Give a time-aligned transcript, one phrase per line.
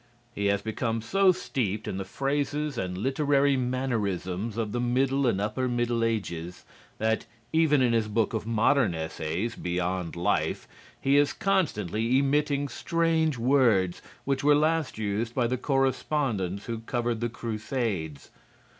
[0.33, 5.39] He has become so steeped in the phrases and literary mannerisms of the middle and
[5.39, 6.65] upper middle ages
[6.97, 10.67] that, even in his book of modern essays "Beyond Life,"
[10.99, 17.21] he is constantly emitting strange words which were last used by the correspondents who covered
[17.21, 18.31] the crusades.